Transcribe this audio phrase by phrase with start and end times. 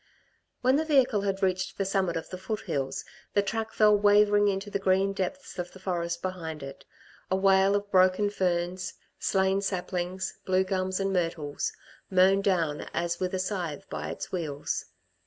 [0.61, 3.05] When the vehicle had reached the summit of the foothills,
[3.35, 6.85] the track fell wavering into the green depths of the forest behind it,
[7.29, 11.71] a wale of broken ferns, slain saplings, blue gums and myrtles,
[12.09, 14.85] mown down as with a scythe by its wheels.